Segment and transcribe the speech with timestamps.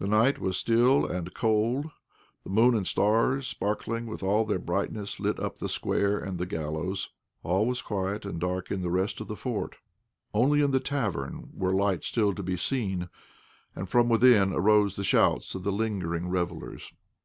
[0.00, 1.86] The night was still and cold,
[2.42, 6.46] the moon and stars, sparkling with all their brightness, lit up the square and the
[6.46, 7.10] gallows.
[7.44, 9.76] All was quiet and dark in the rest of the fort.
[10.34, 13.08] Only in the tavern were lights still to be seen,
[13.76, 16.92] and from within arose the shouts of the lingering revellers.